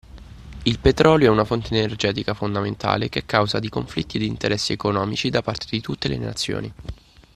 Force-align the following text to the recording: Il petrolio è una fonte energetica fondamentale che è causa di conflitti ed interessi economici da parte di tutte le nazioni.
Il 0.63 0.79
petrolio 0.79 1.27
è 1.27 1.29
una 1.29 1.45
fonte 1.45 1.67
energetica 1.75 2.33
fondamentale 2.33 3.07
che 3.07 3.19
è 3.19 3.25
causa 3.25 3.59
di 3.59 3.69
conflitti 3.69 4.17
ed 4.17 4.23
interessi 4.23 4.73
economici 4.73 5.29
da 5.29 5.43
parte 5.43 5.67
di 5.69 5.79
tutte 5.79 6.07
le 6.07 6.17
nazioni. 6.17 6.73